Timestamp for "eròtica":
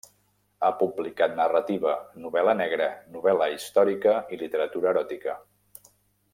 4.97-5.41